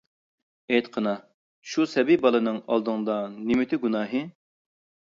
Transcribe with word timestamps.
ئېيتقىنا، 0.73 1.13
شۇ 1.73 1.87
سەبىي 1.93 2.19
بالىنىڭ، 2.27 2.59
ئالدىڭدا 2.67 3.21
نېمىتى 3.39 3.85
گۇناھى؟! 3.87 4.27